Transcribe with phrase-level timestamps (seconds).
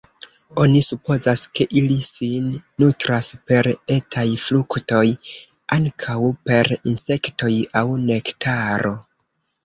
[0.61, 2.47] Oni supozas, ke ili sin
[2.83, 5.01] nutras per etaj fruktoj,
[5.77, 6.17] ankaŭ
[6.49, 7.51] per insektoj
[7.83, 8.95] aŭ nektaro.